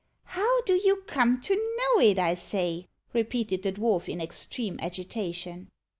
"How 0.23 0.61
do 0.63 0.73
you 0.83 1.03
come 1.05 1.39
to 1.41 1.53
know 1.53 2.01
it, 2.01 2.17
I 2.17 2.33
say?" 2.33 2.87
repeated 3.13 3.61
the 3.61 3.71
dwarf, 3.73 4.09
in 4.09 4.19
extreme 4.19 4.79
agitation. 4.81 5.69